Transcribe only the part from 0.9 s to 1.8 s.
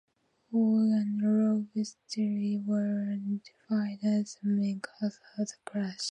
and low